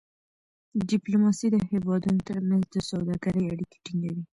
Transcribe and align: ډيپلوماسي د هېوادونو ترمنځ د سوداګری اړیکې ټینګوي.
ډيپلوماسي 0.89 1.47
د 1.51 1.57
هېوادونو 1.71 2.19
ترمنځ 2.29 2.63
د 2.69 2.75
سوداګری 2.89 3.43
اړیکې 3.53 3.77
ټینګوي. 3.85 4.23